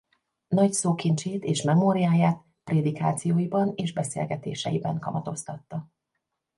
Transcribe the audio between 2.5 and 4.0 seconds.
prédikációiban és